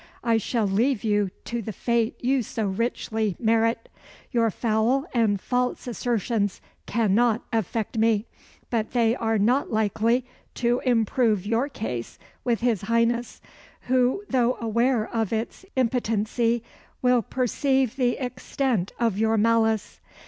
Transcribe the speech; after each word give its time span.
I 0.23 0.37
shall 0.39 0.65
leave 0.65 1.03
you 1.03 1.29
to 1.45 1.61
the 1.61 1.71
fate 1.71 2.15
you 2.23 2.41
so 2.41 2.65
richly 2.65 3.35
merit. 3.37 3.87
Your 4.31 4.49
foul 4.49 5.05
and 5.13 5.39
false 5.39 5.85
assertions 5.85 6.59
cannot 6.87 7.43
affect 7.53 7.99
me; 7.99 8.25
but 8.71 8.93
they 8.93 9.15
are 9.15 9.37
not 9.37 9.69
likely 9.71 10.25
to 10.55 10.79
improve 10.85 11.45
your 11.45 11.69
case 11.69 12.17
with 12.43 12.61
his 12.61 12.81
Highness, 12.81 13.41
who, 13.81 14.23
though 14.27 14.57
aware 14.59 15.07
of 15.07 15.31
its 15.31 15.65
impotency, 15.75 16.63
will 17.03 17.21
perceive 17.21 17.95
the 17.95 18.17
extent 18.17 18.93
of 18.99 19.19
your 19.19 19.37
malice. 19.37 19.99